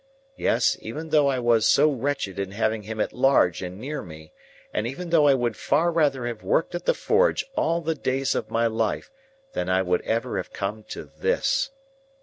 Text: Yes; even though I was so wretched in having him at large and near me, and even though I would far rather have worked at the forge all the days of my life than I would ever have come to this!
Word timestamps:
Yes; 0.35 0.75
even 0.79 1.09
though 1.09 1.27
I 1.27 1.37
was 1.37 1.67
so 1.67 1.91
wretched 1.91 2.39
in 2.39 2.49
having 2.53 2.81
him 2.81 2.99
at 2.99 3.13
large 3.13 3.61
and 3.61 3.77
near 3.79 4.01
me, 4.01 4.33
and 4.73 4.87
even 4.87 5.11
though 5.11 5.27
I 5.27 5.35
would 5.35 5.55
far 5.55 5.91
rather 5.91 6.25
have 6.25 6.41
worked 6.41 6.73
at 6.73 6.85
the 6.85 6.95
forge 6.95 7.45
all 7.55 7.81
the 7.81 7.93
days 7.93 8.33
of 8.33 8.49
my 8.49 8.65
life 8.65 9.11
than 9.53 9.69
I 9.69 9.83
would 9.83 10.01
ever 10.01 10.37
have 10.37 10.51
come 10.53 10.83
to 10.85 11.03
this! 11.05 11.69